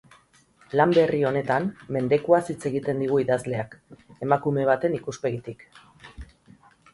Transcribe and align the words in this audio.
Lan 0.79 0.93
berri 0.97 1.19
honetan, 1.31 1.67
mendekuaz 1.97 2.39
hitz 2.53 2.57
egiten 2.69 3.03
digu 3.03 3.19
idazleak, 3.25 3.77
emakume 4.29 4.65
baten 4.71 4.97
ikuspegitik. 5.03 5.63